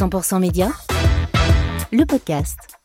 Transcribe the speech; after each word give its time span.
100% 0.00 0.38
Média, 0.40 0.70
le 1.92 2.06
podcast. 2.06 2.79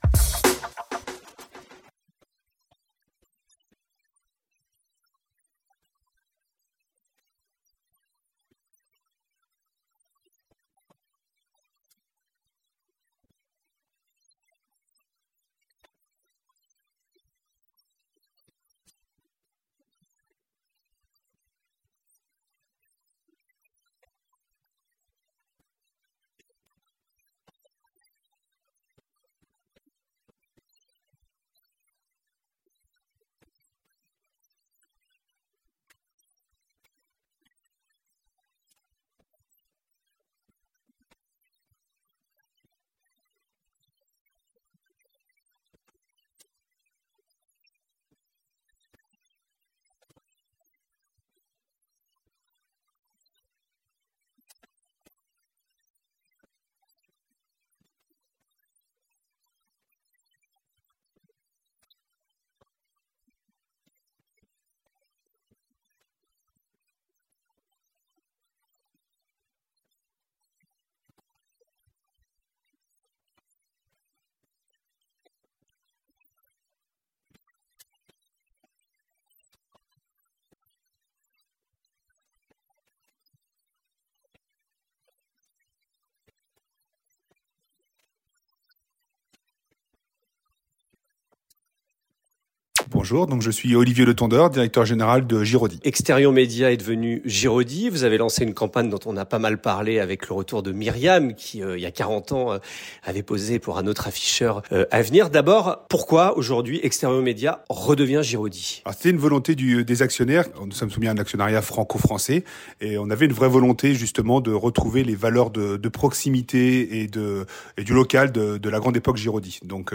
Bonjour, 93.06 93.28
donc 93.28 93.44
je 93.44 93.52
suis 93.52 93.76
Olivier 93.76 94.04
Le 94.04 94.16
Tondeur, 94.16 94.50
directeur 94.50 94.84
général 94.84 95.28
de 95.28 95.44
Giraudy. 95.44 95.80
Exterion 95.84 96.32
Média 96.32 96.72
est 96.72 96.78
devenu 96.78 97.22
Giraudy. 97.24 97.90
Vous 97.90 98.04
avez 98.04 98.18
lancé 98.18 98.44
une 98.44 98.56
campagne 98.56 98.90
dont 98.90 99.00
on 99.06 99.16
a 99.16 99.26
pas 99.26 99.38
mal 99.38 99.62
parlé 99.62 100.00
avec 100.00 100.28
le 100.28 100.34
retour 100.34 100.64
de 100.64 100.72
Myriam, 100.72 101.36
qui 101.36 101.62
euh, 101.62 101.78
il 101.78 101.84
y 101.84 101.86
a 101.86 101.92
40 101.92 102.32
ans 102.32 102.54
euh, 102.54 102.58
avait 103.04 103.22
posé 103.22 103.60
pour 103.60 103.78
un 103.78 103.86
autre 103.86 104.08
afficheur 104.08 104.64
euh, 104.72 104.86
à 104.90 105.04
venir. 105.04 105.30
D'abord, 105.30 105.86
pourquoi 105.88 106.36
aujourd'hui 106.36 106.80
Exterion 106.82 107.22
Média 107.22 107.64
redevient 107.70 108.22
Giraudy? 108.24 108.82
C'était 108.92 109.12
une 109.12 109.20
volonté 109.20 109.54
du, 109.54 109.86
des 109.86 110.02
actionnaires. 110.02 110.46
Nous 110.66 110.72
sommes 110.72 110.90
soumis 110.90 111.08
à 111.08 111.12
un 111.12 111.18
actionnariat 111.20 111.62
franco-français 111.62 112.44
et 112.82 112.98
on 112.98 113.12
avait 113.12 113.28
une 113.28 113.34
vraie 113.34 113.50
volonté 113.50 113.94
justement 113.94 114.42
de 114.42 114.52
retrouver 114.52 115.04
les 115.04 115.16
valeurs 115.16 115.52
de, 115.52 115.78
de 115.78 115.90
proximité 115.90 117.02
et, 117.02 117.08
de, 117.08 117.46
et 117.78 117.84
du 117.84 117.94
local 117.94 118.32
de, 118.32 118.58
de 118.58 118.70
la 118.72 118.80
grande 118.80 118.98
époque 118.98 119.18
Giraudy. 119.18 119.60
Donc 119.64 119.94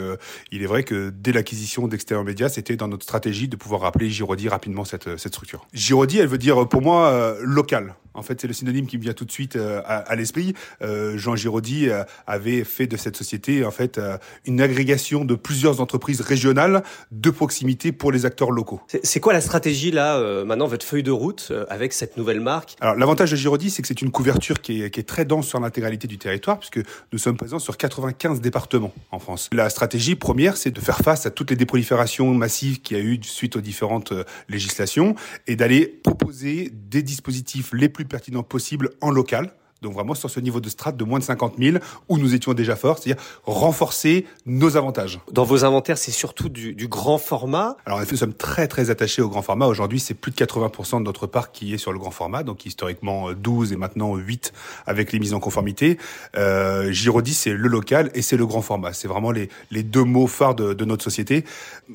il 0.52 0.62
est 0.62 0.66
vrai 0.66 0.84
que 0.84 1.10
dès 1.10 1.32
l'acquisition 1.32 1.88
d'Exterior 1.88 2.22
Média, 2.24 2.48
c'était 2.48 2.76
dans 2.76 2.86
notre 2.86 2.99
stratégie 3.02 3.48
de 3.48 3.56
pouvoir 3.56 3.82
rappeler 3.82 4.10
Giraudy 4.10 4.48
rapidement 4.48 4.84
cette, 4.84 5.18
cette 5.18 5.32
structure. 5.32 5.66
Giraudy, 5.72 6.18
elle 6.18 6.28
veut 6.28 6.38
dire 6.38 6.68
pour 6.68 6.82
moi 6.82 7.08
euh, 7.08 7.38
local. 7.42 7.94
En 8.14 8.22
fait, 8.22 8.40
c'est 8.40 8.46
le 8.46 8.52
synonyme 8.52 8.86
qui 8.86 8.98
me 8.98 9.02
vient 9.02 9.12
tout 9.12 9.24
de 9.24 9.30
suite 9.30 9.56
euh, 9.56 9.80
à, 9.84 9.98
à 9.98 10.16
l'esprit. 10.16 10.54
Euh, 10.82 11.16
Jean 11.16 11.34
euh, 11.36 12.04
avait 12.26 12.64
fait 12.64 12.86
de 12.86 12.96
cette 12.96 13.16
société 13.16 13.64
en 13.64 13.70
fait 13.70 13.98
euh, 13.98 14.18
une 14.46 14.60
agrégation 14.60 15.24
de 15.24 15.34
plusieurs 15.34 15.80
entreprises 15.80 16.20
régionales 16.20 16.82
de 17.12 17.30
proximité 17.30 17.92
pour 17.92 18.10
les 18.10 18.26
acteurs 18.26 18.50
locaux. 18.50 18.80
C'est 19.02 19.20
quoi 19.20 19.32
la 19.32 19.40
stratégie 19.40 19.90
là 19.90 20.16
euh, 20.16 20.44
maintenant 20.44 20.66
votre 20.66 20.84
feuille 20.84 21.02
de 21.02 21.10
route 21.10 21.52
avec 21.68 21.92
cette 21.92 22.16
nouvelle 22.16 22.40
marque? 22.40 22.76
Alors 22.80 22.96
l'avantage 22.96 23.30
de 23.30 23.36
Giraudy, 23.36 23.70
c'est 23.70 23.82
que 23.82 23.88
c'est 23.88 24.02
une 24.02 24.10
couverture 24.10 24.60
qui 24.60 24.82
est, 24.82 24.90
qui 24.90 25.00
est 25.00 25.04
très 25.04 25.24
dense 25.24 25.46
sur 25.46 25.60
l'intégralité 25.60 26.08
du 26.08 26.18
territoire 26.18 26.58
puisque 26.58 26.80
nous 27.12 27.18
sommes 27.18 27.36
présents 27.36 27.58
sur 27.58 27.76
95 27.76 28.40
départements 28.40 28.92
en 29.12 29.18
France. 29.18 29.48
La 29.52 29.70
stratégie 29.70 30.16
première, 30.16 30.56
c'est 30.56 30.70
de 30.70 30.80
faire 30.80 30.98
face 30.98 31.26
à 31.26 31.30
toutes 31.30 31.50
les 31.50 31.56
déproliférations 31.56 32.34
massives 32.34 32.80
qu'il 32.90 32.98
y 32.98 33.00
a 33.00 33.04
eu 33.04 33.20
suite 33.22 33.54
aux 33.54 33.60
différentes 33.60 34.12
législations 34.48 35.14
et 35.46 35.54
d'aller 35.54 35.86
proposer 35.86 36.72
des 36.72 37.02
dispositifs 37.02 37.72
les 37.72 37.88
plus 37.88 38.04
pertinents 38.04 38.42
possibles 38.42 38.90
en 39.00 39.12
local 39.12 39.52
donc 39.82 39.94
vraiment 39.94 40.14
sur 40.14 40.30
ce 40.30 40.40
niveau 40.40 40.60
de 40.60 40.68
strate 40.68 40.96
de 40.96 41.04
moins 41.04 41.18
de 41.18 41.24
50 41.24 41.54
000 41.58 41.78
où 42.08 42.18
nous 42.18 42.34
étions 42.34 42.54
déjà 42.54 42.76
forts, 42.76 42.98
c'est-à-dire 42.98 43.22
renforcer 43.44 44.26
nos 44.46 44.76
avantages. 44.76 45.20
Dans 45.32 45.44
vos 45.44 45.64
inventaires, 45.64 45.98
c'est 45.98 46.10
surtout 46.10 46.48
du, 46.48 46.74
du, 46.74 46.88
grand 46.88 47.18
format. 47.18 47.76
Alors 47.86 47.98
en 47.98 48.02
effet, 48.02 48.12
nous 48.12 48.18
sommes 48.18 48.34
très 48.34 48.68
très 48.68 48.90
attachés 48.90 49.22
au 49.22 49.28
grand 49.28 49.42
format. 49.42 49.66
Aujourd'hui, 49.66 50.00
c'est 50.00 50.14
plus 50.14 50.32
de 50.32 50.36
80% 50.36 50.98
de 50.98 51.04
notre 51.04 51.26
parc 51.26 51.52
qui 51.52 51.74
est 51.74 51.78
sur 51.78 51.92
le 51.92 51.98
grand 51.98 52.10
format, 52.10 52.42
donc 52.42 52.66
historiquement 52.66 53.32
12 53.32 53.72
et 53.72 53.76
maintenant 53.76 54.16
8 54.16 54.52
avec 54.86 55.12
les 55.12 55.18
mises 55.18 55.34
en 55.34 55.40
conformité. 55.40 55.98
Euh, 56.36 56.90
Giraudy, 56.92 57.34
c'est 57.34 57.52
le 57.52 57.68
local 57.68 58.10
et 58.14 58.22
c'est 58.22 58.36
le 58.36 58.46
grand 58.46 58.62
format. 58.62 58.92
C'est 58.92 59.08
vraiment 59.08 59.30
les, 59.30 59.48
les 59.70 59.82
deux 59.82 60.04
mots 60.04 60.26
phares 60.26 60.54
de, 60.54 60.74
de 60.74 60.84
notre 60.84 61.04
société. 61.04 61.44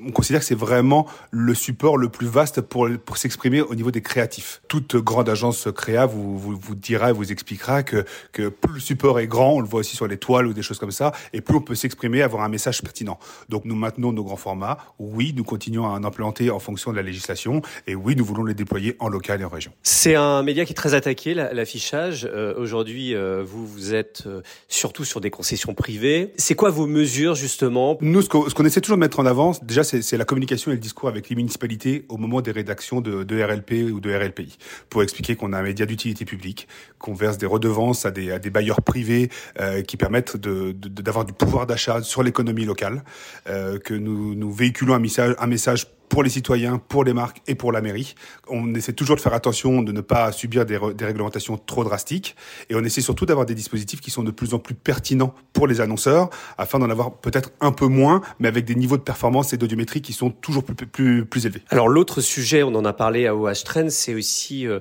On 0.08 0.12
considère 0.12 0.42
que 0.42 0.46
c'est 0.48 0.56
vraiment 0.56 1.08
le 1.32 1.54
support 1.54 1.98
le 1.98 2.10
plus 2.10 2.28
vaste 2.28 2.62
pour, 2.62 2.88
pour 3.06 3.18
s'exprimer 3.18 3.62
au 3.62 3.76
niveau 3.76 3.92
des 3.92 4.02
créatifs. 4.02 4.62
Toute 4.68 4.96
grande 4.96 5.30
agence 5.30 5.68
créa 5.76 6.06
vous, 6.06 6.38
vous, 6.38 6.58
vous 6.58 6.76
dira 6.76 7.10
et 7.10 7.14
vous 7.14 7.32
expliquera 7.32 7.75
que, 7.84 8.06
que 8.32 8.50
plus 8.50 8.74
le 8.76 8.80
support 8.80 9.20
est 9.20 9.28
grand, 9.28 9.54
on 9.54 9.60
le 9.60 9.68
voit 9.68 9.80
aussi 9.80 9.96
sur 9.96 10.08
les 10.08 10.18
toiles 10.18 10.48
ou 10.48 10.54
des 10.54 10.62
choses 10.62 10.80
comme 10.80 10.92
ça, 10.92 11.12
et 11.34 11.42
plus 11.42 11.56
on 11.56 11.62
peut 11.62 11.76
s'exprimer, 11.76 12.22
avoir 12.22 12.44
un 12.44 12.50
message 12.50 12.82
pertinent. 12.82 13.20
Donc 13.50 13.66
nous 13.66 13.76
maintenons 13.76 14.12
nos 14.12 14.24
grands 14.24 14.36
formats. 14.36 14.78
Oui, 15.00 15.34
nous 15.36 15.44
continuons 15.44 15.86
à 15.86 15.90
en 15.90 16.04
implanter 16.04 16.50
en 16.50 16.60
fonction 16.60 16.92
de 16.92 16.98
la 16.98 17.04
législation, 17.04 17.62
et 17.88 17.96
oui, 17.96 18.16
nous 18.16 18.26
voulons 18.26 18.44
les 18.44 18.54
déployer 18.54 18.96
en 19.00 19.10
local 19.10 19.42
et 19.42 19.46
en 19.46 19.50
région. 19.50 19.72
C'est 19.84 20.16
un 20.16 20.44
média 20.44 20.66
qui 20.66 20.74
est 20.74 20.76
très 20.76 20.94
attaqué, 20.94 21.34
l'affichage. 21.34 22.28
Euh, 22.32 22.54
Aujourd'hui, 22.58 23.16
euh, 23.16 23.44
vous 23.46 23.66
vous 23.66 23.94
êtes 23.94 24.24
euh, 24.28 24.42
surtout 24.68 25.04
sur 25.04 25.22
des 25.22 25.30
concessions 25.30 25.74
privées. 25.74 26.34
C'est 26.38 26.56
quoi 26.56 26.70
vos 26.70 26.88
mesures 26.88 27.36
justement? 27.36 27.98
Nous, 28.02 28.22
ce 28.22 28.30
qu'on 28.30 28.44
qu 28.44 28.66
essaie 28.66 28.82
toujours 28.82 28.98
de 28.98 29.02
mettre 29.02 29.20
en 29.20 29.26
avant, 29.26 29.54
déjà, 29.62 29.84
c'est 29.84 30.18
la 30.18 30.26
communication 30.26 30.72
et 30.72 30.76
le 30.76 30.80
discours 30.80 31.10
avec 31.10 31.30
les 31.30 31.36
municipalités 31.36 32.06
au 32.10 32.18
moment 32.18 32.42
des 32.42 32.52
rédactions 32.52 33.02
de, 33.02 33.24
de 33.24 33.44
RLP 33.44 33.92
ou 33.94 34.00
de 34.00 34.14
RLPI, 34.14 34.58
pour 34.90 35.04
expliquer 35.04 35.36
qu'on 35.36 35.54
a 35.54 35.60
un 35.60 35.64
média 35.64 35.86
d'utilité 35.86 36.26
publique, 36.26 36.68
qu'on 37.00 37.14
verse 37.14 37.38
des 37.38 37.46
redevances 37.46 37.65
à 38.06 38.12
des, 38.12 38.40
des 38.40 38.50
bailleurs 38.50 38.82
privés 38.82 39.30
euh, 39.60 39.82
qui 39.82 39.98
permettent 39.98 40.38
d'avoir 40.38 41.26
du 41.26 41.34
pouvoir 41.34 41.66
d'achat 41.66 42.02
sur 42.02 42.24
l'économie 42.24 42.66
locale, 42.66 43.04
euh, 43.48 43.80
que 43.80 43.94
nous, 43.94 44.52
véhiculons 44.52 44.94
un 44.94 45.00
message, 45.00 45.36
un 45.40 45.48
message 45.48 45.88
pour 46.08 46.22
les 46.22 46.30
citoyens, 46.30 46.78
pour 46.78 47.04
les 47.04 47.14
marques 47.14 47.42
et 47.48 47.56
pour 47.56 47.72
la 47.72 47.82
mairie. 47.82 48.16
On 48.48 48.74
essaie 48.76 48.94
toujours 48.94 49.16
de 49.16 49.22
faire 49.22 49.34
attention 49.34 49.82
de 49.82 49.92
ne 49.92 50.02
pas 50.02 50.32
subir 50.32 50.66
des, 50.66 50.78
réglementations 50.78 51.58
trop 51.58 51.84
drastiques 51.84 52.36
et 52.70 52.76
on 52.76 52.84
essaie 52.84 53.02
surtout 53.02 53.26
d'avoir 53.26 53.46
des 53.46 53.56
dispositifs 53.56 54.02
qui 54.02 54.12
sont 54.12 54.24
de 54.24 54.32
plus 54.32 54.54
en 54.54 54.60
plus 54.60 54.76
pertinents 54.76 55.34
pour 55.52 55.68
les 55.68 55.82
annonceurs 55.82 56.30
afin 56.58 56.78
d'en 56.78 56.90
avoir 56.90 57.12
peut-être 57.12 57.52
un 57.60 57.72
peu 57.72 57.88
moins 57.88 58.22
mais 58.40 58.48
avec 58.48 58.66
des 58.66 58.76
niveaux 58.76 58.98
de 58.98 59.02
performance 59.02 59.52
et 59.54 59.58
d'audiométrie 59.58 60.02
qui 60.02 60.14
sont 60.14 60.30
toujours 60.30 60.64
plus 60.64 61.46
élevés. 61.46 61.64
Alors 61.70 61.90
l'autre 61.90 62.22
sujet, 62.22 62.62
on 62.62 62.76
en 62.76 62.86
a 62.86 62.94
parlé 62.94 63.26
à 63.26 63.36
OH 63.36 63.64
Trend, 63.66 63.90
c'est 63.90 64.14
aussi 64.14 64.68
euh, 64.68 64.80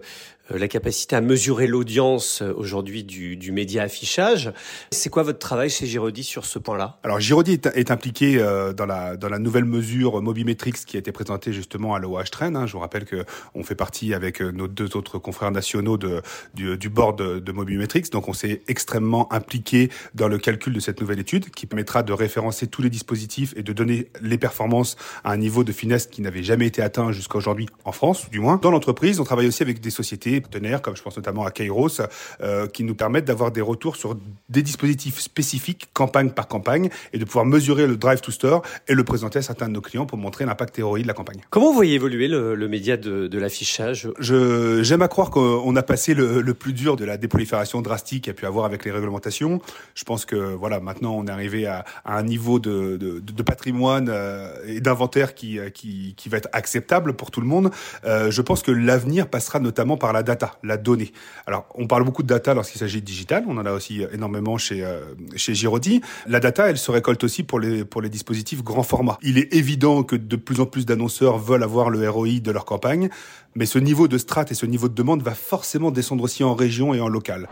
la 0.50 0.68
capacité 0.68 1.16
à 1.16 1.20
mesurer 1.20 1.66
l'audience 1.66 2.42
aujourd'hui 2.42 3.04
du, 3.04 3.36
du, 3.36 3.52
média 3.52 3.82
affichage. 3.82 4.52
C'est 4.90 5.08
quoi 5.08 5.22
votre 5.22 5.38
travail 5.38 5.70
chez 5.70 5.86
Giraudy 5.86 6.24
sur 6.24 6.44
ce 6.44 6.58
point-là? 6.58 6.98
Alors 7.02 7.20
Giraudy 7.20 7.52
est, 7.52 7.66
est 7.66 7.90
impliqué 7.90 8.38
euh, 8.38 8.72
dans, 8.72 8.86
la, 8.86 9.16
dans 9.16 9.28
la 9.28 9.38
nouvelle 9.38 9.64
mesure 9.64 10.20
Mobimetrix 10.20 10.72
qui 10.86 10.96
a 10.96 11.00
été 11.00 11.12
présentée 11.12 11.52
justement 11.52 11.94
à 11.94 11.98
l'OH 11.98 12.24
Trend. 12.30 12.54
Hein. 12.54 12.66
Je 12.66 12.72
vous 12.72 12.80
rappelle 12.80 13.04
que 13.04 13.24
on 13.54 13.62
fait 13.62 13.74
partie 13.74 14.12
avec 14.12 14.40
nos 14.40 14.68
deux 14.68 14.96
autres 14.96 15.18
confrères 15.18 15.50
nationaux 15.50 15.96
de, 15.96 16.20
du, 16.54 16.76
du 16.76 16.88
board 16.88 17.18
de, 17.18 17.38
de 17.38 17.52
Mobimetrix. 17.52 18.04
Donc 18.12 18.28
on 18.28 18.32
s'est 18.32 18.62
extrêmement 18.68 19.32
impliqué 19.32 19.90
dans 20.14 20.28
le 20.28 20.38
calcul 20.38 20.72
de 20.72 20.80
cette 20.80 21.00
nouvelle 21.00 21.20
étude 21.20 21.50
qui 21.50 21.66
permettra 21.66 22.02
de 22.02 22.12
référencer 22.12 22.66
tous 22.66 22.82
les 22.82 22.90
dispositifs 22.90 23.54
et 23.56 23.62
de 23.62 23.72
donner 23.72 24.08
les 24.20 24.38
performances 24.38 24.96
à 25.22 25.32
un 25.32 25.36
niveau 25.36 25.64
de 25.64 25.72
finesse 25.72 26.06
qui 26.06 26.22
n'avait 26.22 26.42
jamais 26.42 26.66
été 26.66 26.82
atteint 26.82 27.12
jusqu'à 27.12 27.38
aujourd'hui 27.38 27.66
en 27.84 27.92
France, 27.92 28.28
du 28.30 28.40
moins. 28.40 28.58
Dans 28.62 28.70
l'entreprise, 28.70 29.20
on 29.20 29.24
travaille 29.24 29.46
aussi 29.46 29.62
avec 29.62 29.80
des 29.80 29.90
sociétés 29.90 30.33
des 30.34 30.40
partenaires, 30.40 30.82
comme 30.82 30.96
je 30.96 31.02
pense 31.02 31.16
notamment 31.16 31.44
à 31.44 31.50
Kairos, 31.50 32.00
euh, 32.40 32.66
qui 32.66 32.84
nous 32.84 32.94
permettent 32.94 33.24
d'avoir 33.24 33.50
des 33.50 33.60
retours 33.60 33.96
sur 33.96 34.16
des 34.48 34.62
dispositifs 34.62 35.20
spécifiques, 35.20 35.88
campagne 35.92 36.30
par 36.30 36.48
campagne, 36.48 36.88
et 37.12 37.18
de 37.18 37.24
pouvoir 37.24 37.44
mesurer 37.44 37.86
le 37.86 37.96
drive 37.96 38.20
to 38.20 38.30
store 38.32 38.62
et 38.88 38.94
le 38.94 39.04
présenter 39.04 39.38
à 39.38 39.42
certains 39.42 39.68
de 39.68 39.72
nos 39.72 39.80
clients 39.80 40.06
pour 40.06 40.18
montrer 40.18 40.44
l'impact 40.44 40.80
ROI 40.82 41.00
de 41.00 41.06
la 41.06 41.14
campagne. 41.14 41.40
Comment 41.50 41.68
vous 41.68 41.74
voyez 41.74 41.94
évoluer 41.94 42.28
le, 42.28 42.54
le 42.54 42.68
média 42.68 42.96
de, 42.96 43.26
de 43.26 43.38
l'affichage? 43.38 44.08
Je 44.18 44.82
J'aime 44.82 45.02
à 45.02 45.08
croire 45.08 45.30
qu'on 45.30 45.76
a 45.76 45.82
passé 45.82 46.14
le, 46.14 46.40
le, 46.40 46.54
plus 46.54 46.72
dur 46.72 46.96
de 46.96 47.04
la 47.04 47.16
déprolifération 47.16 47.80
drastique 47.82 48.24
qu'il 48.24 48.30
y 48.32 48.36
a 48.36 48.38
pu 48.38 48.46
avoir 48.46 48.64
avec 48.64 48.84
les 48.84 48.90
réglementations. 48.90 49.60
Je 49.94 50.04
pense 50.04 50.24
que 50.24 50.36
voilà, 50.36 50.80
maintenant 50.80 51.14
on 51.14 51.26
est 51.26 51.30
arrivé 51.30 51.66
à, 51.66 51.84
à 52.04 52.18
un 52.18 52.22
niveau 52.22 52.58
de, 52.58 52.96
de, 52.96 53.20
de 53.20 53.42
patrimoine 53.42 54.08
euh, 54.10 54.54
et 54.66 54.80
d'inventaire 54.80 55.34
qui, 55.34 55.58
qui, 55.72 56.14
qui 56.16 56.28
va 56.28 56.38
être 56.38 56.48
acceptable 56.52 57.14
pour 57.14 57.30
tout 57.30 57.40
le 57.40 57.46
monde. 57.46 57.70
Euh, 58.04 58.30
je 58.30 58.42
pense 58.42 58.62
que 58.62 58.72
l'avenir 58.72 59.28
passera 59.28 59.60
notamment 59.60 59.96
par 59.96 60.12
la 60.12 60.22
data, 60.24 60.58
la 60.64 60.76
donnée. 60.76 61.12
Alors, 61.46 61.66
on 61.74 61.86
parle 61.86 62.04
beaucoup 62.04 62.22
de 62.22 62.28
data 62.28 62.54
lorsqu'il 62.54 62.80
s'agit 62.80 63.00
de 63.00 63.06
digital. 63.06 63.44
On 63.46 63.56
en 63.56 63.66
a 63.66 63.72
aussi 63.72 64.04
énormément 64.12 64.58
chez 64.58 64.84
euh, 64.84 65.00
chez 65.36 65.54
Girodi. 65.54 66.00
La 66.26 66.40
data, 66.40 66.68
elle 66.68 66.78
se 66.78 66.90
récolte 66.90 67.22
aussi 67.22 67.44
pour 67.44 67.60
les 67.60 67.84
pour 67.84 68.02
les 68.02 68.08
dispositifs 68.08 68.64
grand 68.64 68.82
format. 68.82 69.18
Il 69.22 69.38
est 69.38 69.54
évident 69.54 70.02
que 70.02 70.16
de 70.16 70.36
plus 70.36 70.60
en 70.60 70.66
plus 70.66 70.86
d'annonceurs 70.86 71.38
veulent 71.38 71.62
avoir 71.62 71.90
le 71.90 72.08
ROI 72.08 72.40
de 72.40 72.50
leur 72.50 72.64
campagne, 72.64 73.08
mais 73.54 73.66
ce 73.66 73.78
niveau 73.78 74.08
de 74.08 74.18
strat 74.18 74.46
et 74.50 74.54
ce 74.54 74.66
niveau 74.66 74.88
de 74.88 74.94
demande 74.94 75.22
va 75.22 75.34
forcément 75.34 75.90
descendre 75.90 76.24
aussi 76.24 76.42
en 76.42 76.54
région 76.54 76.94
et 76.94 77.00
en 77.00 77.08
local. 77.08 77.48